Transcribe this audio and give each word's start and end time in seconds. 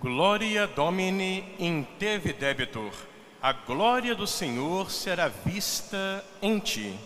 Gloria 0.00 0.66
Domini 0.66 1.54
in 1.58 1.86
te 1.98 2.18
videbitur. 2.18 2.92
A 3.40 3.52
glória 3.52 4.14
do 4.14 4.26
Senhor 4.26 4.90
será 4.90 5.28
vista 5.28 6.22
em 6.42 6.58
ti. 6.58 6.98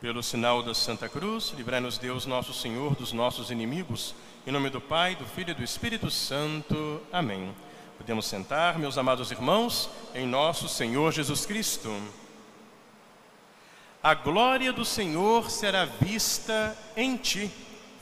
Pelo 0.00 0.22
sinal 0.22 0.62
da 0.62 0.74
Santa 0.74 1.08
Cruz, 1.08 1.52
livrai-nos 1.56 1.98
Deus, 1.98 2.24
nosso 2.24 2.52
Senhor, 2.52 2.94
dos 2.94 3.12
nossos 3.12 3.50
inimigos. 3.50 4.14
Em 4.46 4.52
nome 4.52 4.70
do 4.70 4.80
Pai, 4.80 5.16
do 5.16 5.24
Filho 5.24 5.50
e 5.50 5.54
do 5.54 5.64
Espírito 5.64 6.08
Santo. 6.08 7.00
Amém. 7.12 7.52
Podemos 7.98 8.26
sentar, 8.26 8.78
meus 8.78 8.96
amados 8.96 9.32
irmãos, 9.32 9.90
em 10.14 10.26
nosso 10.26 10.68
Senhor 10.68 11.12
Jesus 11.12 11.44
Cristo. 11.46 11.90
A 14.00 14.14
glória 14.14 14.72
do 14.72 14.84
Senhor 14.84 15.50
será 15.50 15.84
vista 15.84 16.76
em 16.96 17.16
ti. 17.16 17.50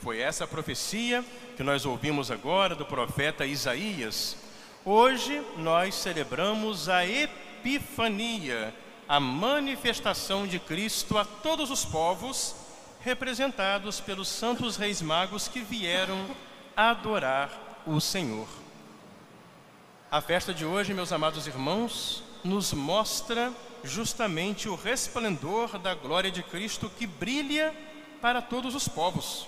Foi 0.01 0.19
essa 0.19 0.43
a 0.43 0.47
profecia 0.47 1.23
que 1.61 1.65
nós 1.65 1.85
ouvimos 1.85 2.31
agora 2.31 2.73
do 2.73 2.83
profeta 2.83 3.45
Isaías. 3.45 4.35
Hoje 4.83 5.45
nós 5.57 5.93
celebramos 5.93 6.89
a 6.89 7.05
Epifania, 7.05 8.73
a 9.07 9.19
manifestação 9.19 10.47
de 10.47 10.57
Cristo 10.57 11.19
a 11.19 11.23
todos 11.23 11.69
os 11.69 11.85
povos, 11.85 12.55
representados 13.01 13.99
pelos 14.01 14.27
santos 14.27 14.75
reis 14.75 15.03
magos 15.03 15.47
que 15.47 15.59
vieram 15.59 16.25
adorar 16.75 17.83
o 17.85 18.01
Senhor. 18.01 18.47
A 20.09 20.19
festa 20.19 20.51
de 20.55 20.65
hoje, 20.65 20.95
meus 20.95 21.11
amados 21.11 21.45
irmãos, 21.45 22.23
nos 22.43 22.73
mostra 22.73 23.53
justamente 23.83 24.67
o 24.67 24.73
resplendor 24.73 25.77
da 25.77 25.93
glória 25.93 26.31
de 26.31 26.41
Cristo 26.41 26.89
que 26.97 27.05
brilha 27.05 27.71
para 28.19 28.41
todos 28.41 28.73
os 28.73 28.87
povos. 28.87 29.47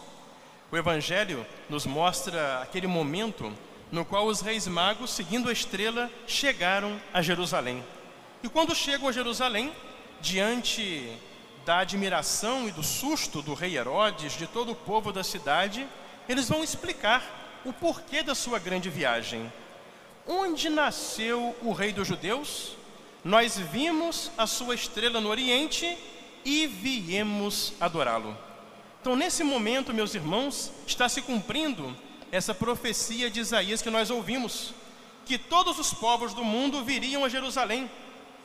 O 0.74 0.76
Evangelho 0.76 1.46
nos 1.70 1.86
mostra 1.86 2.64
aquele 2.64 2.88
momento 2.88 3.54
no 3.92 4.04
qual 4.04 4.26
os 4.26 4.42
reis 4.42 4.68
magos, 4.68 5.12
seguindo 5.12 5.48
a 5.48 5.54
estrela, 5.54 6.10
chegaram 6.26 7.00
a 7.14 7.22
Jerusalém. 7.22 7.84
E 8.42 8.50
quando 8.50 8.74
chegam 8.74 9.08
a 9.08 9.12
Jerusalém, 9.12 9.72
diante 10.20 11.16
da 11.64 11.78
admiração 11.78 12.68
e 12.68 12.72
do 12.72 12.82
susto 12.82 13.40
do 13.44 13.54
rei 13.54 13.78
Herodes, 13.78 14.36
de 14.36 14.48
todo 14.48 14.72
o 14.72 14.76
povo 14.76 15.14
da 15.14 15.24
cidade, 15.24 15.88
eles 16.28 16.50
vão 16.50 16.64
explicar 16.64 17.62
o 17.64 17.72
porquê 17.72 18.24
da 18.24 18.34
sua 18.34 18.58
grande 18.58 18.90
viagem. 18.90 19.54
Onde 20.26 20.72
nasceu 20.72 21.56
o 21.62 21.72
rei 21.72 21.94
dos 21.94 22.08
judeus? 22.08 22.76
Nós 23.24 23.60
vimos 23.60 24.32
a 24.36 24.48
sua 24.48 24.74
estrela 24.74 25.22
no 25.22 25.30
Oriente 25.30 25.96
e 26.44 26.66
viemos 26.66 27.74
adorá-lo. 27.80 28.36
Então, 29.04 29.18
nesse 29.18 29.44
momento, 29.44 29.94
meus 29.94 30.16
irmãos, 30.16 30.72
está 30.88 31.10
se 31.10 31.22
cumprindo 31.22 31.94
essa 32.32 32.56
profecia 32.56 33.30
de 33.30 33.42
Isaías 33.42 33.82
que 33.82 33.90
nós 33.90 34.10
ouvimos, 34.10 34.74
que 35.26 35.38
todos 35.38 35.78
os 35.78 35.94
povos 35.94 36.34
do 36.34 36.42
mundo 36.42 36.86
viriam 36.86 37.26
a 37.26 37.28
Jerusalém, 37.28 37.92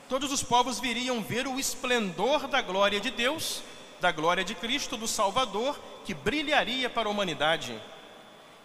todos 0.08 0.32
os 0.32 0.42
povos 0.42 0.80
viriam 0.80 1.22
ver 1.22 1.46
o 1.46 1.60
esplendor 1.60 2.48
da 2.48 2.60
glória 2.60 2.98
de 2.98 3.12
Deus, 3.12 3.62
da 4.00 4.10
glória 4.10 4.42
de 4.42 4.56
Cristo, 4.56 4.96
do 4.96 5.06
Salvador, 5.06 5.78
que 6.04 6.12
brilharia 6.12 6.90
para 6.90 7.08
a 7.08 7.12
humanidade. 7.12 7.80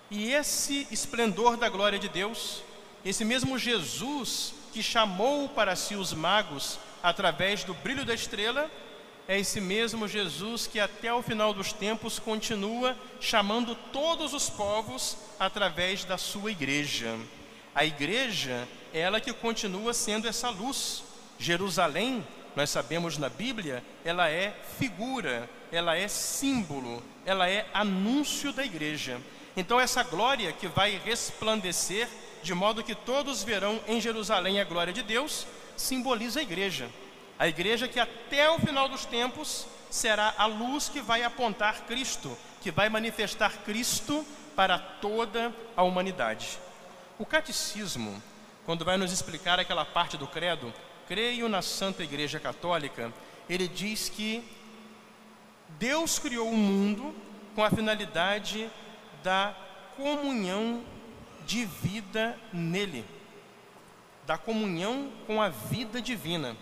E 0.09 0.31
esse 0.31 0.87
esplendor 0.89 1.57
da 1.57 1.69
glória 1.69 1.99
de 1.99 2.09
Deus, 2.09 2.63
esse 3.05 3.23
mesmo 3.23 3.55
Jesus 3.59 4.55
que 4.73 4.81
chamou 4.81 5.47
para 5.47 5.75
si 5.75 5.93
os 5.93 6.11
magos 6.11 6.79
através 7.03 7.63
do 7.63 7.75
brilho 7.75 8.03
da 8.03 8.15
estrela, 8.15 8.67
é 9.27 9.39
esse 9.39 9.61
mesmo 9.61 10.07
Jesus 10.07 10.67
que 10.67 10.79
até 10.79 11.13
o 11.13 11.21
final 11.21 11.53
dos 11.53 11.71
tempos 11.71 12.19
continua 12.19 12.95
chamando 13.19 13.75
todos 13.91 14.33
os 14.33 14.49
povos 14.49 15.17
através 15.39 16.03
da 16.03 16.17
sua 16.17 16.51
igreja. 16.51 17.17
A 17.73 17.85
igreja 17.85 18.67
é 18.93 18.99
ela 18.99 19.21
que 19.21 19.31
continua 19.31 19.93
sendo 19.93 20.27
essa 20.27 20.49
luz. 20.49 21.03
Jerusalém, 21.39 22.25
nós 22.55 22.69
sabemos 22.69 23.17
na 23.17 23.29
Bíblia, 23.29 23.83
ela 24.03 24.29
é 24.29 24.53
figura, 24.77 25.49
ela 25.71 25.95
é 25.95 26.07
símbolo, 26.07 27.01
ela 27.25 27.49
é 27.49 27.65
anúncio 27.73 28.51
da 28.51 28.63
igreja. 28.63 29.19
Então, 29.55 29.79
essa 29.79 30.03
glória 30.03 30.51
que 30.51 30.67
vai 30.67 30.99
resplandecer, 31.03 32.07
de 32.43 32.53
modo 32.53 32.83
que 32.83 32.93
todos 32.93 33.43
verão 33.43 33.79
em 33.87 34.01
Jerusalém 34.01 34.59
a 34.59 34.65
glória 34.65 34.91
de 34.91 35.01
Deus, 35.01 35.47
simboliza 35.77 36.39
a 36.39 36.43
igreja. 36.43 36.89
A 37.37 37.47
igreja 37.47 37.87
que 37.87 37.99
até 37.99 38.49
o 38.49 38.59
final 38.59 38.87
dos 38.87 39.05
tempos 39.05 39.65
será 39.89 40.33
a 40.37 40.45
luz 40.45 40.89
que 40.89 41.01
vai 41.01 41.23
apontar 41.23 41.81
Cristo, 41.81 42.35
que 42.61 42.71
vai 42.71 42.89
manifestar 42.89 43.57
Cristo 43.59 44.25
para 44.55 44.79
toda 44.79 45.53
a 45.75 45.83
humanidade. 45.83 46.59
O 47.19 47.25
catecismo, 47.25 48.21
quando 48.65 48.85
vai 48.85 48.97
nos 48.97 49.11
explicar 49.11 49.59
aquela 49.59 49.85
parte 49.85 50.17
do 50.17 50.27
credo, 50.27 50.73
creio 51.07 51.49
na 51.49 51.61
Santa 51.61 52.03
Igreja 52.03 52.39
Católica, 52.39 53.13
ele 53.49 53.67
diz 53.67 54.09
que 54.09 54.43
Deus 55.77 56.17
criou 56.17 56.49
o 56.49 56.57
mundo 56.57 57.13
com 57.55 57.63
a 57.63 57.69
finalidade 57.69 58.69
da 59.23 59.55
comunhão 59.95 60.83
de 61.45 61.65
vida 61.65 62.37
nele, 62.51 63.05
da 64.25 64.37
comunhão 64.37 65.11
com 65.27 65.41
a 65.41 65.49
vida 65.49 66.01
divina. 66.01 66.55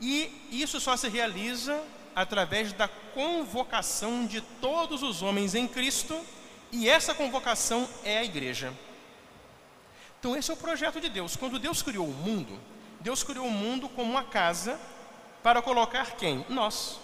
E 0.00 0.30
isso 0.50 0.80
só 0.80 0.96
se 0.96 1.08
realiza 1.08 1.82
através 2.14 2.72
da 2.72 2.88
convocação 2.88 4.26
de 4.26 4.40
todos 4.40 5.02
os 5.02 5.22
homens 5.22 5.54
em 5.54 5.66
Cristo, 5.66 6.18
e 6.70 6.88
essa 6.88 7.14
convocação 7.14 7.88
é 8.04 8.18
a 8.18 8.24
igreja. 8.24 8.72
Então, 10.18 10.36
esse 10.36 10.50
é 10.50 10.54
o 10.54 10.56
projeto 10.56 11.00
de 11.00 11.08
Deus. 11.08 11.36
Quando 11.36 11.58
Deus 11.58 11.82
criou 11.82 12.06
o 12.06 12.12
mundo, 12.12 12.58
Deus 13.00 13.22
criou 13.22 13.46
o 13.46 13.50
mundo 13.50 13.88
como 13.88 14.10
uma 14.10 14.24
casa 14.24 14.80
para 15.42 15.60
colocar 15.60 16.12
quem? 16.16 16.44
Nós. 16.48 16.98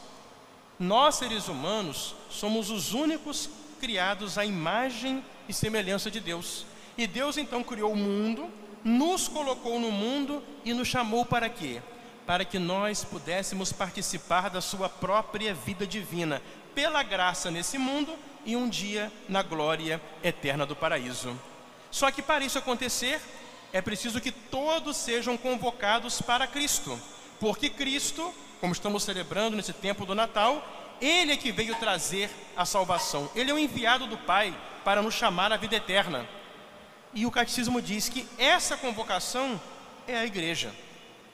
Nós, 0.78 1.16
seres 1.16 1.46
humanos, 1.46 2.14
somos 2.30 2.70
os 2.70 2.94
únicos 2.94 3.50
criados 3.78 4.38
à 4.38 4.44
imagem 4.46 5.22
e 5.48 5.52
semelhança 5.52 6.10
de 6.10 6.20
Deus. 6.20 6.64
E 6.96 7.06
Deus 7.06 7.36
então 7.36 7.62
criou 7.62 7.92
o 7.92 7.96
mundo, 7.96 8.48
nos 8.82 9.28
colocou 9.28 9.78
no 9.78 9.90
mundo 9.90 10.42
e 10.64 10.72
nos 10.72 10.88
chamou 10.88 11.24
para 11.26 11.48
quê? 11.50 11.82
Para 12.30 12.44
que 12.44 12.60
nós 12.60 13.02
pudéssemos 13.02 13.72
participar 13.72 14.50
da 14.50 14.60
sua 14.60 14.88
própria 14.88 15.52
vida 15.52 15.84
divina, 15.84 16.40
pela 16.76 17.02
graça 17.02 17.50
nesse 17.50 17.76
mundo 17.76 18.16
e 18.46 18.54
um 18.54 18.68
dia 18.68 19.10
na 19.28 19.42
glória 19.42 20.00
eterna 20.22 20.64
do 20.64 20.76
paraíso. 20.76 21.36
Só 21.90 22.08
que 22.12 22.22
para 22.22 22.44
isso 22.44 22.56
acontecer, 22.56 23.20
é 23.72 23.82
preciso 23.82 24.20
que 24.20 24.30
todos 24.30 24.96
sejam 24.96 25.36
convocados 25.36 26.22
para 26.22 26.46
Cristo, 26.46 26.96
porque 27.40 27.68
Cristo, 27.68 28.32
como 28.60 28.72
estamos 28.72 29.02
celebrando 29.02 29.56
nesse 29.56 29.72
tempo 29.72 30.06
do 30.06 30.14
Natal, 30.14 30.64
Ele 31.00 31.32
é 31.32 31.36
que 31.36 31.50
veio 31.50 31.74
trazer 31.80 32.30
a 32.56 32.64
salvação, 32.64 33.28
Ele 33.34 33.50
é 33.50 33.54
o 33.54 33.58
enviado 33.58 34.06
do 34.06 34.16
Pai 34.16 34.56
para 34.84 35.02
nos 35.02 35.14
chamar 35.14 35.50
à 35.50 35.56
vida 35.56 35.74
eterna. 35.74 36.24
E 37.12 37.26
o 37.26 37.30
catecismo 37.32 37.82
diz 37.82 38.08
que 38.08 38.24
essa 38.38 38.76
convocação 38.76 39.60
é 40.06 40.16
a 40.16 40.24
igreja. 40.24 40.72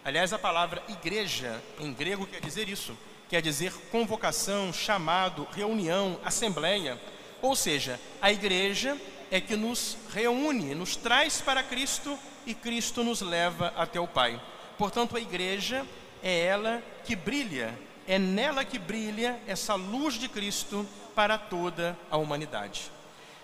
Aliás, 0.06 0.32
a 0.32 0.38
palavra 0.38 0.84
igreja 0.88 1.60
em 1.80 1.92
grego 1.92 2.28
quer 2.28 2.40
dizer 2.40 2.68
isso, 2.68 2.96
quer 3.28 3.42
dizer 3.42 3.72
convocação, 3.90 4.72
chamado, 4.72 5.48
reunião, 5.50 6.20
assembleia. 6.24 6.96
Ou 7.42 7.56
seja, 7.56 7.98
a 8.22 8.30
igreja 8.30 8.96
é 9.32 9.40
que 9.40 9.56
nos 9.56 9.98
reúne, 10.14 10.76
nos 10.76 10.94
traz 10.94 11.40
para 11.40 11.60
Cristo 11.60 12.16
e 12.46 12.54
Cristo 12.54 13.02
nos 13.02 13.20
leva 13.20 13.74
até 13.76 13.98
o 13.98 14.06
Pai. 14.06 14.40
Portanto, 14.78 15.16
a 15.16 15.20
igreja 15.20 15.84
é 16.22 16.38
ela 16.38 16.80
que 17.04 17.16
brilha, 17.16 17.76
é 18.06 18.16
nela 18.16 18.64
que 18.64 18.78
brilha 18.78 19.40
essa 19.44 19.74
luz 19.74 20.14
de 20.14 20.28
Cristo 20.28 20.86
para 21.16 21.36
toda 21.36 21.98
a 22.08 22.16
humanidade. 22.16 22.92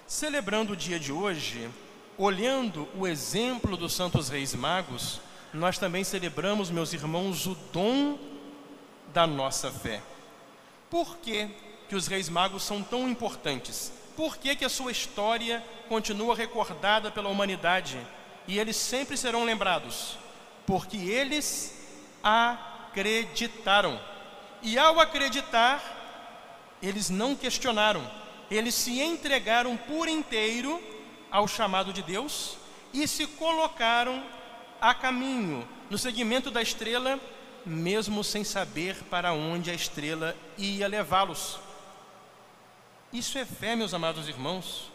Celebrando 0.06 0.75
o 0.75 0.76
dia 0.76 1.00
de 1.00 1.11
hoje, 1.11 1.69
olhando 2.17 2.88
o 2.94 3.05
exemplo 3.05 3.76
dos 3.76 3.94
santos 3.94 4.29
reis 4.29 4.55
magos, 4.55 5.20
nós 5.53 5.79
também 5.79 6.03
celebramos, 6.03 6.71
meus 6.71 6.93
irmãos, 6.93 7.47
o 7.47 7.55
dom 7.73 8.19
da 9.13 9.27
nossa 9.27 9.71
fé. 9.71 10.01
Por 10.89 11.19
que, 11.19 11.49
que 11.89 11.95
os 11.95 12.07
reis 12.07 12.29
magos 12.29 12.63
são 12.63 12.83
tão 12.83 13.09
importantes? 13.09 13.93
Por 14.17 14.37
que, 14.37 14.57
que 14.57 14.65
a 14.65 14.71
sua 14.71 14.93
história 14.93 15.63
continua 15.89 16.35
recordada 16.35 17.11
pela 17.11 17.29
humanidade 17.29 17.99
e 18.49 18.59
eles 18.59 18.77
sempre 18.77 19.17
serão 19.17 19.45
lembrados? 19.45 20.17
Porque 20.67 20.97
eles 20.97 21.79
acreditaram. 22.23 24.01
E 24.63 24.79
ao 24.79 25.01
acreditar, 25.01 25.83
eles 26.83 27.11
não 27.11 27.35
questionaram, 27.37 28.09
eles 28.51 28.75
se 28.75 29.01
entregaram 29.01 29.77
por 29.77 30.09
inteiro 30.09 30.83
ao 31.31 31.49
chamado 31.49 31.93
de 31.93 32.03
Deus 32.03 32.57
e 32.93 33.07
se 33.09 33.27
colocaram 33.27 34.23
a 34.82 34.93
caminho, 34.93 35.67
no 35.88 35.96
segmento 35.96 36.50
da 36.50 36.61
estrela, 36.61 37.20
mesmo 37.64 38.25
sem 38.25 38.43
saber 38.43 38.96
para 39.05 39.32
onde 39.32 39.70
a 39.70 39.75
estrela 39.75 40.37
ia 40.58 40.88
levá-los. 40.88 41.61
Isso 43.12 43.38
é 43.38 43.44
fé, 43.44 43.76
meus 43.76 43.94
amados 43.94 44.29
irmãos. 44.29 44.90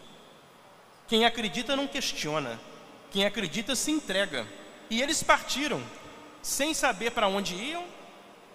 Quem 1.07 1.23
acredita 1.23 1.73
não 1.73 1.87
questiona, 1.87 2.59
Quem 3.09 3.25
acredita 3.25 3.73
se 3.73 3.89
entrega. 3.89 4.45
E 4.89 5.01
eles 5.01 5.23
partiram, 5.23 5.81
sem 6.41 6.73
saber 6.73 7.11
para 7.11 7.29
onde 7.29 7.55
iam 7.55 7.85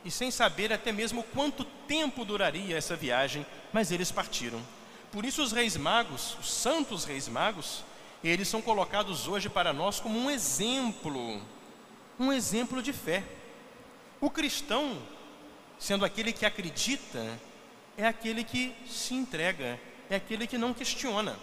e 0.04 0.10
sem 0.10 0.30
saber 0.30 0.70
até 0.70 0.92
mesmo 0.92 1.22
quanto 1.22 1.64
tempo 1.64 2.26
duraria 2.26 2.76
essa 2.76 2.94
viagem, 2.94 3.46
mas 3.72 3.90
eles 3.90 4.12
partiram. 4.12 4.60
Por 5.10 5.24
isso, 5.24 5.42
os 5.42 5.52
reis 5.52 5.78
magos, 5.78 6.36
os 6.38 6.52
santos 6.52 7.04
reis 7.04 7.26
magos, 7.26 7.82
eles 8.28 8.48
são 8.48 8.62
colocados 8.62 9.26
hoje 9.26 9.48
para 9.48 9.72
nós 9.72 9.98
como 9.98 10.18
um 10.18 10.30
exemplo, 10.30 11.40
um 12.18 12.32
exemplo 12.32 12.82
de 12.82 12.92
fé. 12.92 13.24
O 14.20 14.30
cristão, 14.30 15.02
sendo 15.78 16.04
aquele 16.04 16.32
que 16.32 16.46
acredita, 16.46 17.40
é 17.96 18.06
aquele 18.06 18.44
que 18.44 18.74
se 18.88 19.14
entrega, 19.14 19.78
é 20.08 20.16
aquele 20.16 20.46
que 20.46 20.56
não 20.56 20.72
questiona. 20.72 21.36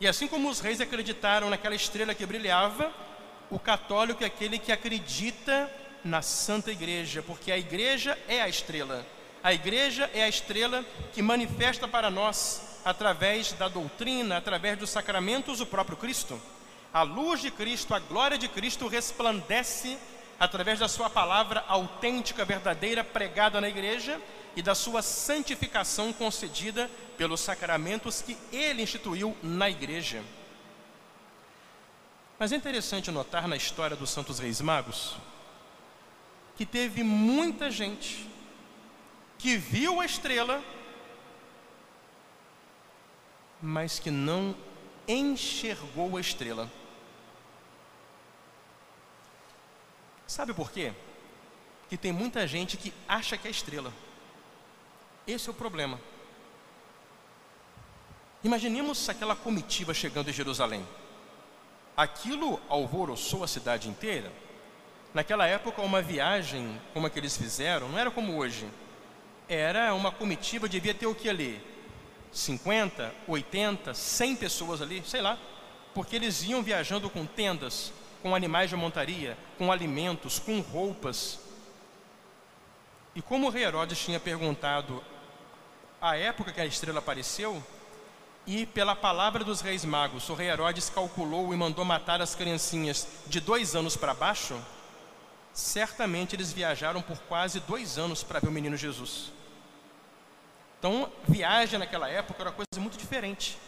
E 0.00 0.06
assim 0.06 0.28
como 0.28 0.50
os 0.50 0.60
reis 0.60 0.80
acreditaram 0.80 1.48
naquela 1.48 1.74
estrela 1.74 2.14
que 2.14 2.26
brilhava, 2.26 2.92
o 3.50 3.58
católico 3.58 4.22
é 4.22 4.26
aquele 4.26 4.58
que 4.58 4.72
acredita 4.72 5.70
na 6.04 6.20
Santa 6.22 6.70
Igreja, 6.70 7.22
porque 7.22 7.50
a 7.50 7.58
igreja 7.58 8.18
é 8.28 8.40
a 8.40 8.48
estrela. 8.48 9.06
A 9.42 9.54
igreja 9.54 10.10
é 10.12 10.24
a 10.24 10.28
estrela 10.28 10.84
que 11.12 11.22
manifesta 11.22 11.86
para 11.86 12.10
nós, 12.10 12.75
através 12.86 13.52
da 13.54 13.66
doutrina, 13.66 14.36
através 14.36 14.78
dos 14.78 14.90
sacramentos, 14.90 15.60
o 15.60 15.66
próprio 15.66 15.96
Cristo. 15.96 16.40
A 16.94 17.02
luz 17.02 17.42
de 17.42 17.50
Cristo, 17.50 17.92
a 17.92 17.98
glória 17.98 18.38
de 18.38 18.46
Cristo 18.46 18.86
resplandece 18.86 19.98
através 20.38 20.78
da 20.78 20.86
sua 20.86 21.10
palavra 21.10 21.64
autêntica, 21.66 22.44
verdadeira, 22.44 23.02
pregada 23.02 23.60
na 23.60 23.68
igreja 23.68 24.20
e 24.54 24.62
da 24.62 24.72
sua 24.72 25.02
santificação 25.02 26.12
concedida 26.12 26.88
pelos 27.18 27.40
sacramentos 27.40 28.22
que 28.22 28.38
ele 28.52 28.82
instituiu 28.82 29.36
na 29.42 29.68
igreja. 29.68 30.22
Mas 32.38 32.52
é 32.52 32.56
interessante 32.56 33.10
notar 33.10 33.48
na 33.48 33.56
história 33.56 33.96
dos 33.96 34.10
Santos 34.10 34.38
Reis 34.38 34.60
Magos 34.60 35.16
que 36.56 36.64
teve 36.64 37.02
muita 37.02 37.68
gente 37.68 38.30
que 39.38 39.56
viu 39.56 40.00
a 40.00 40.06
estrela, 40.06 40.62
mas 43.60 43.98
que 43.98 44.10
não 44.10 44.54
enxergou 45.08 46.16
a 46.16 46.20
estrela. 46.20 46.70
Sabe 50.26 50.52
por 50.52 50.70
quê? 50.70 50.92
Que 51.88 51.96
tem 51.96 52.12
muita 52.12 52.46
gente 52.46 52.76
que 52.76 52.92
acha 53.06 53.36
que 53.36 53.46
é 53.46 53.50
estrela. 53.50 53.92
Esse 55.26 55.48
é 55.48 55.50
o 55.50 55.54
problema. 55.54 56.00
Imaginemos 58.42 59.08
aquela 59.08 59.34
comitiva 59.34 59.94
chegando 59.94 60.30
em 60.30 60.32
Jerusalém. 60.32 60.86
Aquilo 61.96 62.60
alvoroçou 62.68 63.42
a 63.42 63.48
cidade 63.48 63.88
inteira. 63.88 64.32
Naquela 65.14 65.46
época, 65.46 65.80
uma 65.80 66.02
viagem 66.02 66.80
como 66.92 67.06
a 67.06 67.10
que 67.10 67.18
eles 67.18 67.36
fizeram 67.36 67.88
não 67.88 67.98
era 67.98 68.10
como 68.10 68.36
hoje. 68.36 68.68
Era 69.48 69.94
uma 69.94 70.12
comitiva, 70.12 70.68
devia 70.68 70.92
ter 70.92 71.06
o 71.06 71.14
que 71.14 71.28
ali? 71.28 71.60
50, 72.36 73.14
80, 73.26 73.94
100 73.94 74.36
pessoas 74.36 74.82
ali, 74.82 75.02
sei 75.06 75.22
lá. 75.22 75.38
Porque 75.94 76.16
eles 76.16 76.42
iam 76.42 76.62
viajando 76.62 77.08
com 77.08 77.24
tendas, 77.24 77.92
com 78.22 78.34
animais 78.34 78.68
de 78.68 78.76
montaria, 78.76 79.38
com 79.56 79.72
alimentos, 79.72 80.38
com 80.38 80.60
roupas. 80.60 81.38
E 83.14 83.22
como 83.22 83.46
o 83.46 83.50
rei 83.50 83.64
Herodes 83.64 83.98
tinha 83.98 84.20
perguntado 84.20 85.02
a 86.00 86.16
época 86.16 86.52
que 86.52 86.60
a 86.60 86.66
estrela 86.66 86.98
apareceu, 86.98 87.64
e 88.46 88.66
pela 88.66 88.94
palavra 88.94 89.42
dos 89.42 89.62
reis 89.62 89.84
magos, 89.84 90.28
o 90.28 90.34
rei 90.34 90.48
Herodes 90.48 90.90
calculou 90.90 91.54
e 91.54 91.56
mandou 91.56 91.84
matar 91.84 92.20
as 92.20 92.34
criancinhas 92.34 93.08
de 93.26 93.40
dois 93.40 93.74
anos 93.74 93.96
para 93.96 94.12
baixo, 94.12 94.54
certamente 95.54 96.36
eles 96.36 96.52
viajaram 96.52 97.00
por 97.00 97.18
quase 97.20 97.58
dois 97.60 97.96
anos 97.96 98.22
para 98.22 98.38
ver 98.38 98.48
o 98.48 98.52
menino 98.52 98.76
Jesus. 98.76 99.32
Então, 100.78 101.10
viagem 101.26 101.78
naquela 101.78 102.08
época 102.08 102.42
era 102.42 102.50
uma 102.50 102.56
coisa 102.56 102.80
muito 102.80 102.98
diferente. 102.98 103.58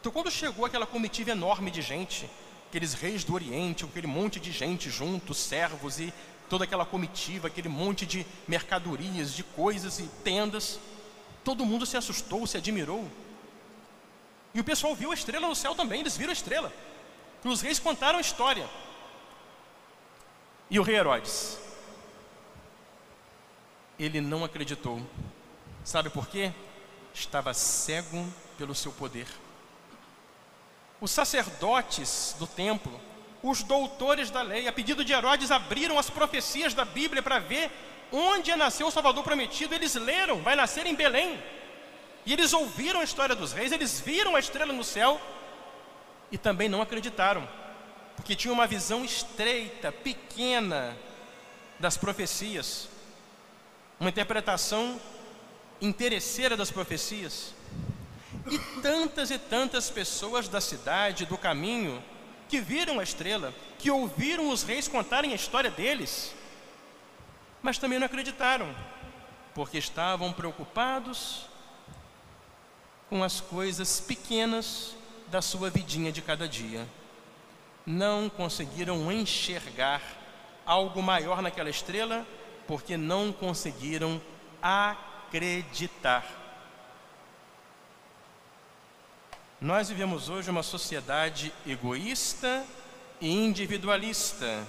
Então, 0.00 0.12
quando 0.12 0.30
chegou 0.30 0.64
aquela 0.64 0.86
comitiva 0.86 1.30
enorme 1.30 1.70
de 1.70 1.82
gente, 1.82 2.28
aqueles 2.68 2.94
reis 2.94 3.24
do 3.24 3.34
Oriente, 3.34 3.84
aquele 3.84 4.06
monte 4.06 4.38
de 4.38 4.52
gente 4.52 4.90
junto, 4.90 5.34
servos 5.34 5.98
e 5.98 6.12
toda 6.48 6.64
aquela 6.64 6.84
comitiva, 6.84 7.48
aquele 7.48 7.68
monte 7.68 8.04
de 8.06 8.26
mercadorias, 8.48 9.32
de 9.32 9.42
coisas 9.42 9.98
e 9.98 10.04
tendas, 10.24 10.80
todo 11.44 11.64
mundo 11.64 11.86
se 11.86 11.96
assustou, 11.96 12.46
se 12.46 12.56
admirou. 12.56 13.08
E 14.52 14.60
o 14.60 14.64
pessoal 14.64 14.94
viu 14.94 15.10
a 15.12 15.14
estrela 15.14 15.48
no 15.48 15.54
céu 15.54 15.74
também, 15.74 16.00
eles 16.00 16.16
viram 16.16 16.30
a 16.30 16.32
estrela. 16.32 16.72
E 17.44 17.48
os 17.48 17.60
reis 17.60 17.78
contaram 17.78 18.18
a 18.18 18.20
história. 18.20 18.68
E 20.68 20.78
o 20.78 20.82
rei 20.82 20.96
Herodes? 20.96 21.58
Ele 23.98 24.20
não 24.20 24.44
acreditou. 24.44 25.00
Sabe 25.84 26.10
por 26.10 26.26
quê? 26.28 26.52
Estava 27.14 27.52
cego 27.54 28.26
pelo 28.56 28.74
seu 28.74 28.92
poder. 28.92 29.26
Os 31.00 31.10
sacerdotes 31.10 32.36
do 32.38 32.46
templo, 32.46 33.00
os 33.42 33.62
doutores 33.62 34.30
da 34.30 34.42
lei, 34.42 34.68
a 34.68 34.72
pedido 34.72 35.04
de 35.04 35.12
Herodes, 35.12 35.50
abriram 35.50 35.98
as 35.98 36.10
profecias 36.10 36.74
da 36.74 36.84
Bíblia 36.84 37.22
para 37.22 37.38
ver 37.38 37.70
onde 38.12 38.50
ia 38.50 38.56
nascer 38.56 38.84
o 38.84 38.90
Salvador 38.90 39.24
prometido. 39.24 39.74
Eles 39.74 39.94
leram, 39.94 40.42
vai 40.42 40.54
nascer 40.54 40.84
em 40.86 40.94
Belém. 40.94 41.42
E 42.26 42.32
eles 42.32 42.52
ouviram 42.52 43.00
a 43.00 43.04
história 43.04 43.34
dos 43.34 43.52
reis, 43.52 43.72
eles 43.72 43.98
viram 43.98 44.36
a 44.36 44.40
estrela 44.40 44.72
no 44.72 44.84
céu 44.84 45.18
e 46.30 46.36
também 46.36 46.68
não 46.68 46.82
acreditaram, 46.82 47.48
porque 48.14 48.36
tinham 48.36 48.54
uma 48.54 48.66
visão 48.66 49.04
estreita, 49.04 49.90
pequena 49.90 50.96
das 51.78 51.96
profecias, 51.96 52.88
uma 53.98 54.10
interpretação 54.10 55.00
interesseira 55.80 56.56
das 56.56 56.70
profecias. 56.70 57.54
E 58.50 58.58
tantas 58.80 59.30
e 59.30 59.38
tantas 59.38 59.90
pessoas 59.90 60.48
da 60.48 60.60
cidade, 60.60 61.26
do 61.26 61.38
caminho, 61.38 62.02
que 62.48 62.60
viram 62.60 62.98
a 62.98 63.02
estrela, 63.02 63.54
que 63.78 63.90
ouviram 63.90 64.50
os 64.50 64.62
reis 64.62 64.88
contarem 64.88 65.32
a 65.32 65.36
história 65.36 65.70
deles, 65.70 66.34
mas 67.62 67.78
também 67.78 67.98
não 67.98 68.06
acreditaram, 68.06 68.74
porque 69.54 69.78
estavam 69.78 70.32
preocupados 70.32 71.46
com 73.08 73.22
as 73.22 73.40
coisas 73.40 74.00
pequenas 74.00 74.96
da 75.28 75.42
sua 75.42 75.70
vidinha 75.70 76.10
de 76.10 76.22
cada 76.22 76.48
dia. 76.48 76.86
Não 77.86 78.28
conseguiram 78.28 79.10
enxergar 79.12 80.02
algo 80.64 81.02
maior 81.02 81.42
naquela 81.42 81.70
estrela, 81.70 82.26
porque 82.66 82.96
não 82.96 83.32
conseguiram 83.32 84.20
acreditar. 84.62 85.09
Nós 89.60 89.88
vivemos 89.88 90.28
hoje 90.28 90.50
uma 90.50 90.62
sociedade 90.62 91.52
egoísta 91.66 92.64
e 93.20 93.30
individualista, 93.30 94.66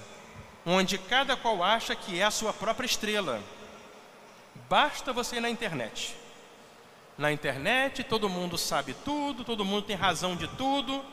onde 0.65 0.97
cada 0.97 1.35
qual 1.37 1.63
acha 1.63 1.95
que 1.95 2.19
é 2.19 2.23
a 2.23 2.31
sua 2.31 2.53
própria 2.53 2.85
estrela. 2.85 3.41
Basta 4.69 5.13
você 5.13 5.37
ir 5.37 5.41
na 5.41 5.49
internet 5.49 6.21
na 7.21 7.31
internet, 7.31 8.03
todo 8.03 8.27
mundo 8.27 8.57
sabe 8.57 8.95
tudo, 9.05 9.43
todo 9.43 9.63
mundo 9.63 9.83
tem 9.83 9.95
razão 9.95 10.35
de 10.35 10.47
tudo, 10.47 11.03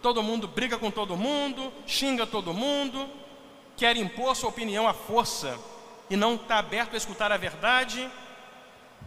todo 0.00 0.22
mundo 0.22 0.46
briga 0.46 0.78
com 0.78 0.88
todo 0.88 1.16
mundo, 1.16 1.72
xinga 1.84 2.24
todo 2.26 2.54
mundo, 2.54 3.08
quer 3.76 3.96
impor 3.96 4.36
sua 4.36 4.50
opinião 4.50 4.86
à 4.86 4.94
força 4.94 5.58
e 6.08 6.16
não 6.16 6.36
está 6.36 6.58
aberto 6.58 6.94
a 6.94 6.96
escutar 6.96 7.32
a 7.32 7.36
verdade. 7.36 8.08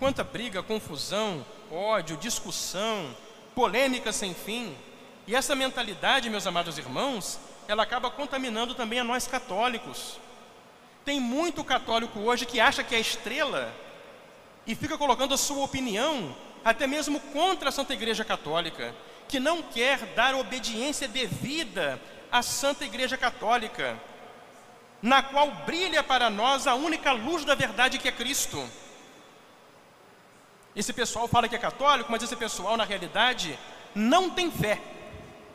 Quanta 0.02 0.24
briga, 0.24 0.64
confusão, 0.64 1.46
ódio, 1.72 2.18
discussão, 2.18 3.16
polêmica 3.54 4.12
sem 4.12 4.34
fim. 4.34 4.76
E 5.28 5.36
essa 5.36 5.56
mentalidade, 5.56 6.28
meus 6.28 6.48
amados 6.48 6.80
irmãos, 6.80 7.40
ela 7.68 7.84
acaba 7.84 8.10
contaminando 8.10 8.74
também 8.74 9.00
a 9.00 9.04
nós 9.04 9.28
católicos. 9.28 10.20
Tem 11.06 11.20
muito 11.20 11.64
católico 11.64 12.20
hoje 12.20 12.48
que 12.48 12.60
acha 12.60 12.84
que 12.84 12.96
a 12.96 13.00
estrela 13.00 13.72
e 14.66 14.74
fica 14.74 14.98
colocando 14.98 15.36
a 15.36 15.38
sua 15.38 15.64
opinião, 15.64 16.36
até 16.66 16.88
mesmo 16.88 17.20
contra 17.20 17.70
a 17.70 17.72
Santa 17.72 17.94
Igreja 17.94 18.26
Católica, 18.26 18.96
que 19.28 19.40
não 19.40 19.62
quer 19.62 20.00
dar 20.16 20.34
obediência 20.34 21.08
devida 21.08 22.02
à 22.32 22.42
Santa 22.42 22.86
Igreja 22.86 23.18
Católica, 23.18 24.02
na 25.00 25.22
qual 25.22 25.52
brilha 25.64 26.02
para 26.02 26.28
nós 26.28 26.66
a 26.66 26.74
única 26.74 27.12
luz 27.12 27.46
da 27.46 27.54
verdade 27.54 28.00
que 28.00 28.08
é 28.08 28.12
Cristo. 28.12 28.68
Esse 30.76 30.94
pessoal 30.94 31.28
fala 31.28 31.50
que 31.50 31.56
é 31.56 31.60
católico, 31.60 32.12
mas 32.12 32.24
esse 32.24 32.36
pessoal, 32.36 32.78
na 32.78 32.86
realidade, 32.86 33.58
não 33.94 34.30
tem 34.30 34.50
fé. 34.50 34.80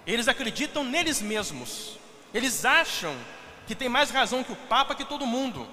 Eles 0.07 0.29
acreditam 0.29 0.85
neles 0.85 1.23
mesmos. 1.23 1.99
Eles 2.35 2.65
acham 2.65 3.17
que 3.67 3.75
tem 3.75 3.89
mais 3.89 4.11
razão 4.11 4.45
que 4.45 4.53
o 4.53 4.57
Papa 4.57 4.95
que 4.95 5.05
todo 5.05 5.27
mundo 5.27 5.67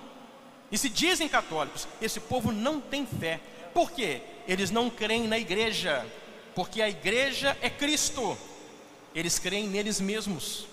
e 0.74 0.78
se 0.78 0.90
dizem 0.90 1.30
católicos, 1.30 1.88
esse 2.02 2.20
povo 2.20 2.52
não 2.52 2.82
tem 2.82 3.06
fé. 3.06 3.40
Por 3.76 3.92
quê? 3.92 4.24
Eles 4.48 4.72
não 4.72 4.90
creem 4.90 5.28
na 5.28 5.38
igreja, 5.38 6.04
porque 6.56 6.82
a 6.82 6.90
igreja 6.90 7.56
é 7.62 7.70
Cristo. 7.70 8.36
Eles 9.14 9.38
creem 9.38 9.68
neles 9.68 10.02
mesmos. 10.02 10.66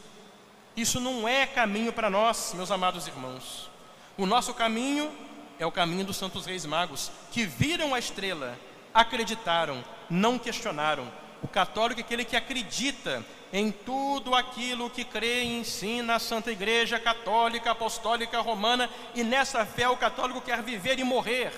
Isso 0.75 1.01
não 1.01 1.29
é 1.29 1.47
caminho 1.47 1.93
para 1.93 2.09
nós, 2.09 2.55
meus 2.55 2.71
amados 2.71 3.07
irmãos. 3.07 3.69
O 4.17 4.25
nosso 4.25 4.55
caminho 4.55 5.13
é 5.61 5.67
o 5.67 5.71
caminho 5.71 6.07
dos 6.07 6.17
santos 6.17 6.47
reis 6.47 6.65
magos, 6.65 7.13
que 7.31 7.45
viram 7.45 7.95
a 7.95 7.99
estrela, 7.99 8.59
acreditaram, 8.95 9.85
não 10.09 10.39
questionaram. 10.39 11.07
O 11.43 11.49
católico 11.49 12.01
é 12.01 12.03
aquele 12.03 12.25
que 12.25 12.35
acredita 12.35 13.23
em 13.53 13.71
tudo 13.71 14.35
aquilo 14.35 14.89
que 14.89 15.05
crê 15.05 15.43
e 15.43 15.59
ensina 15.59 16.15
a 16.15 16.19
Santa 16.19 16.51
Igreja 16.51 16.99
Católica, 16.99 17.73
Apostólica 17.73 18.41
Romana, 18.41 18.89
e 19.15 19.23
nessa 19.23 19.67
fé 19.67 19.87
o 19.87 19.99
católico 19.99 20.41
quer 20.41 20.63
viver 20.63 20.99
e 20.99 21.05
morrer. 21.05 21.53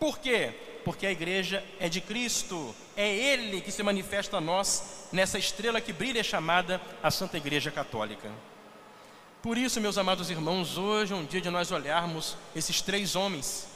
Por 0.00 0.18
quê? 0.18 0.50
Porque 0.82 1.06
a 1.06 1.12
igreja 1.12 1.62
é 1.78 1.90
de 1.90 2.00
Cristo, 2.00 2.74
é 2.96 3.06
Ele 3.14 3.60
que 3.60 3.70
se 3.70 3.82
manifesta 3.82 4.38
a 4.38 4.40
nós 4.40 5.08
nessa 5.12 5.38
estrela 5.38 5.82
que 5.82 5.92
brilha 5.92 6.24
chamada 6.24 6.80
a 7.02 7.10
Santa 7.10 7.36
Igreja 7.36 7.70
Católica. 7.70 8.30
Por 9.42 9.58
isso, 9.58 9.80
meus 9.80 9.98
amados 9.98 10.30
irmãos, 10.30 10.78
hoje 10.78 11.12
é 11.12 11.16
um 11.16 11.24
dia 11.24 11.40
de 11.40 11.50
nós 11.50 11.72
olharmos 11.72 12.36
esses 12.54 12.80
três 12.80 13.16
homens 13.16 13.66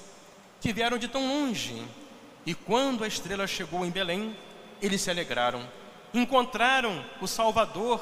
que 0.61 0.73
vieram 0.73 0.97
de 0.97 1.09
tão 1.09 1.27
longe 1.27 1.83
e 2.45 2.55
quando 2.55 3.03
a 3.03 3.09
estrela 3.09 3.47
chegou 3.47 3.85
em 3.85 3.91
Belém, 3.91 4.37
eles 4.81 5.03
se 5.03 5.11
alegraram 5.11 5.67
encontraram 6.15 7.05
o 7.21 7.27
Salvador 7.27 8.01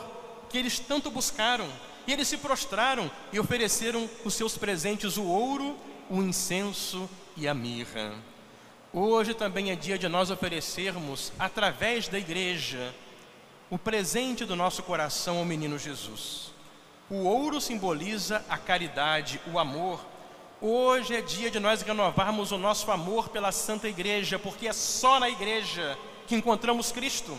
que 0.49 0.59
eles 0.59 0.78
tanto 0.78 1.11
buscaram, 1.11 1.68
e 2.06 2.12
eles 2.12 2.28
se 2.28 2.37
prostraram 2.37 3.11
e 3.33 3.40
ofereceram 3.40 4.09
os 4.25 4.35
seus 4.35 4.56
presentes, 4.56 5.16
o 5.16 5.25
ouro, 5.25 5.76
o 6.09 6.23
incenso 6.23 7.09
e 7.37 7.49
a 7.49 7.54
mirra. 7.54 8.14
Hoje 8.92 9.35
também 9.35 9.71
é 9.71 9.76
dia 9.76 9.99
de 9.99 10.06
nós 10.06 10.30
oferecermos, 10.30 11.33
através 11.38 12.06
da 12.06 12.18
igreja, 12.18 12.94
o 13.71 13.78
presente 13.78 14.44
do 14.44 14.54
nosso 14.54 14.83
coração 14.83 15.38
ao 15.38 15.44
menino 15.44 15.78
Jesus. 15.78 16.53
O 17.11 17.25
ouro 17.25 17.61
simboliza 17.61 18.44
a 18.49 18.56
caridade, 18.56 19.40
o 19.52 19.58
amor. 19.58 20.00
Hoje 20.61 21.14
é 21.14 21.20
dia 21.20 21.50
de 21.50 21.61
nós 21.61 21.82
renovarmos 21.82 22.52
o 22.52 22.58
nosso 22.58 22.90
amor 22.90 23.28
pela 23.28 23.52
Santa 23.52 23.88
Igreja, 23.88 24.38
porque 24.38 24.68
é 24.68 24.73
só 24.73 25.20
na 25.20 25.28
igreja 25.28 25.99
que 26.26 26.34
encontramos 26.34 26.90
Cristo 26.90 27.37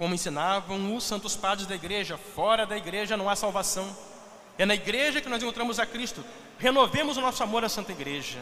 como 0.00 0.14
ensinavam 0.14 0.96
os 0.96 1.04
santos 1.04 1.36
padres 1.36 1.66
da 1.66 1.74
igreja, 1.74 2.16
fora 2.16 2.64
da 2.64 2.74
igreja 2.74 3.18
não 3.18 3.28
há 3.28 3.36
salvação. 3.36 3.86
É 4.56 4.64
na 4.64 4.74
igreja 4.74 5.20
que 5.20 5.28
nós 5.28 5.42
encontramos 5.42 5.78
a 5.78 5.84
Cristo. 5.84 6.24
Renovemos 6.58 7.18
o 7.18 7.20
nosso 7.20 7.42
amor 7.42 7.66
à 7.66 7.68
Santa 7.68 7.92
Igreja. 7.92 8.38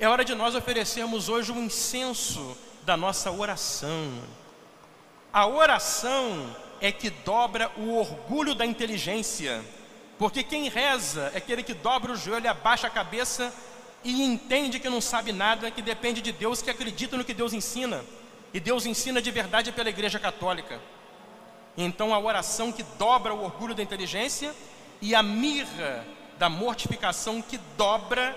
É 0.00 0.08
hora 0.08 0.24
de 0.24 0.34
nós 0.34 0.56
oferecermos 0.56 1.28
hoje 1.28 1.52
o 1.52 1.54
incenso 1.56 2.58
da 2.82 2.96
nossa 2.96 3.30
oração. 3.30 4.10
A 5.32 5.46
oração 5.46 6.52
é 6.80 6.92
que 6.92 7.10
dobra 7.10 7.70
o 7.76 7.96
orgulho 7.96 8.54
da 8.54 8.64
inteligência, 8.64 9.62
porque 10.18 10.42
quem 10.42 10.68
reza 10.68 11.30
é 11.34 11.38
aquele 11.38 11.62
que 11.62 11.74
dobra 11.74 12.12
o 12.12 12.16
joelho, 12.16 12.50
abaixa 12.50 12.86
a 12.86 12.90
cabeça 12.90 13.52
e 14.04 14.22
entende 14.22 14.78
que 14.78 14.88
não 14.88 15.00
sabe 15.00 15.32
nada, 15.32 15.70
que 15.70 15.82
depende 15.82 16.20
de 16.20 16.32
Deus, 16.32 16.62
que 16.62 16.70
acredita 16.70 17.16
no 17.16 17.24
que 17.24 17.34
Deus 17.34 17.52
ensina. 17.52 18.04
E 18.52 18.60
Deus 18.60 18.86
ensina 18.86 19.20
de 19.20 19.30
verdade 19.30 19.72
pela 19.72 19.90
Igreja 19.90 20.18
Católica. 20.18 20.80
Então 21.76 22.14
a 22.14 22.18
oração 22.18 22.72
que 22.72 22.82
dobra 22.98 23.34
o 23.34 23.44
orgulho 23.44 23.74
da 23.74 23.82
inteligência 23.82 24.54
e 25.00 25.14
a 25.14 25.22
mirra 25.22 26.04
da 26.38 26.48
mortificação 26.48 27.42
que 27.42 27.58
dobra 27.76 28.36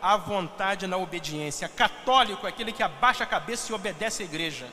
a 0.00 0.16
vontade 0.16 0.86
na 0.86 0.96
obediência. 0.96 1.68
Católico 1.68 2.46
é 2.46 2.48
aquele 2.48 2.72
que 2.72 2.82
abaixa 2.82 3.24
a 3.24 3.26
cabeça 3.26 3.70
e 3.70 3.74
obedece 3.74 4.22
à 4.22 4.24
igreja. 4.24 4.66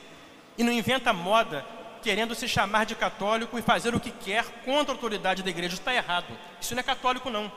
E 0.57 0.63
não 0.63 0.71
inventa 0.71 1.11
moda 1.13 1.65
querendo 2.07 2.33
se 2.33 2.47
chamar 2.47 2.85
de 2.85 2.95
católico 2.95 3.59
e 3.59 3.61
fazer 3.61 3.93
o 3.93 3.99
que 3.99 4.11
quer 4.11 4.45
contra 4.63 4.93
a 4.93 4.95
autoridade 4.95 5.43
da 5.43 5.49
igreja. 5.49 5.73
Está 5.73 5.93
errado. 5.93 6.27
Isso 6.61 6.73
não 6.73 6.79
é 6.79 6.83
católico, 6.83 7.29
não. 7.29 7.51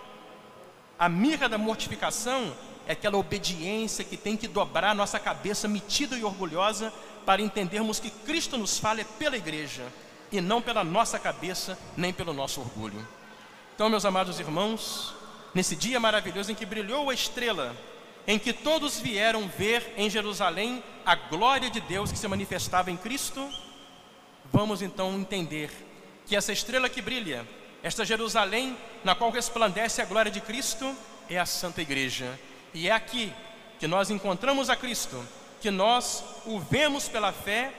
A 0.98 1.08
mirra 1.08 1.48
da 1.48 1.56
mortificação 1.56 2.52
é 2.84 2.90
aquela 2.90 3.16
obediência 3.16 4.04
que 4.04 4.16
tem 4.16 4.36
que 4.36 4.48
dobrar 4.48 4.92
nossa 4.92 5.20
cabeça 5.20 5.68
metida 5.68 6.18
e 6.18 6.24
orgulhosa 6.24 6.92
para 7.24 7.40
entendermos 7.40 8.00
que 8.00 8.10
Cristo 8.10 8.58
nos 8.58 8.76
fala 8.76 9.02
é 9.02 9.04
pela 9.04 9.36
igreja 9.36 9.86
e 10.32 10.40
não 10.40 10.60
pela 10.60 10.82
nossa 10.82 11.16
cabeça, 11.16 11.78
nem 11.96 12.12
pelo 12.12 12.32
nosso 12.32 12.60
orgulho. 12.60 13.06
Então, 13.76 13.88
meus 13.88 14.04
amados 14.04 14.40
irmãos, 14.40 15.14
nesse 15.54 15.76
dia 15.76 16.00
maravilhoso 16.00 16.50
em 16.50 16.56
que 16.56 16.66
brilhou 16.66 17.08
a 17.08 17.14
estrela, 17.14 17.72
em 18.26 18.36
que 18.36 18.52
todos 18.52 18.98
vieram 18.98 19.46
ver 19.46 19.94
em 19.96 20.10
Jerusalém 20.10 20.82
a 21.06 21.14
glória 21.14 21.70
de 21.70 21.80
Deus 21.80 22.10
que 22.10 22.18
se 22.18 22.26
manifestava 22.26 22.90
em 22.90 22.96
Cristo, 22.96 23.48
vamos 24.52 24.82
então 24.82 25.14
entender 25.14 25.70
que 26.26 26.36
essa 26.36 26.52
estrela 26.52 26.88
que 26.88 27.02
brilha, 27.02 27.46
esta 27.82 28.04
Jerusalém 28.04 28.76
na 29.02 29.14
qual 29.14 29.30
resplandece 29.30 30.02
a 30.02 30.04
glória 30.04 30.30
de 30.30 30.40
Cristo, 30.40 30.94
é 31.28 31.38
a 31.38 31.46
Santa 31.46 31.80
Igreja. 31.80 32.38
E 32.72 32.88
é 32.88 32.92
aqui 32.92 33.32
que 33.78 33.86
nós 33.86 34.10
encontramos 34.10 34.68
a 34.68 34.76
Cristo 34.76 35.24
que 35.60 35.70
nós 35.70 36.24
o 36.46 36.58
vemos 36.58 37.08
pela 37.08 37.32
fé 37.32 37.72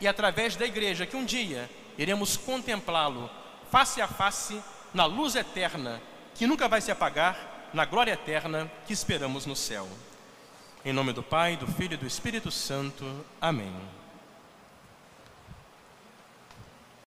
e 0.00 0.08
através 0.08 0.56
da 0.56 0.66
igreja, 0.66 1.06
que 1.06 1.16
um 1.16 1.24
dia 1.24 1.70
iremos 1.96 2.36
contemplá-lo 2.36 3.30
face 3.70 4.00
a 4.00 4.08
face 4.08 4.60
na 4.92 5.04
luz 5.04 5.34
eterna, 5.34 6.00
que 6.34 6.46
nunca 6.46 6.68
vai 6.68 6.80
se 6.80 6.90
apagar, 6.90 7.68
na 7.72 7.84
glória 7.84 8.12
eterna 8.12 8.70
que 8.86 8.92
esperamos 8.92 9.44
no 9.46 9.54
céu. 9.54 9.86
Em 10.84 10.92
nome 10.92 11.12
do 11.12 11.22
Pai, 11.22 11.56
do 11.56 11.66
Filho 11.66 11.94
e 11.94 11.98
do 11.98 12.06
Espírito 12.06 12.50
Santo. 12.50 13.04
Amém. 13.40 13.97